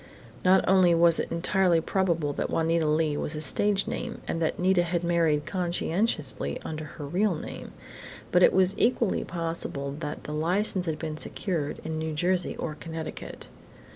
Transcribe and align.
Not 0.43 0.67
only 0.67 0.95
was 0.95 1.19
it 1.19 1.31
entirely 1.31 1.79
probable 1.79 2.33
that 2.33 2.49
Juanita 2.49 2.87
Leigh 2.87 3.17
was 3.17 3.35
a 3.35 3.39
stage 3.41 3.85
name 3.85 4.19
and 4.27 4.41
that 4.41 4.57
Nita 4.57 4.81
had 4.81 5.03
married 5.03 5.45
conscientiously 5.45 6.59
under 6.65 6.85
her 6.85 7.05
real 7.05 7.35
name, 7.35 7.71
but 8.31 8.41
it 8.41 8.51
was 8.51 8.73
equally 8.79 9.23
possible 9.23 9.95
that 9.99 10.23
the 10.23 10.33
license 10.33 10.87
had 10.87 10.97
been 10.97 11.17
secured 11.17 11.77
in 11.83 11.99
New 11.99 12.13
Jersey 12.13 12.55
or 12.57 12.73
Connecticut. 12.73 13.45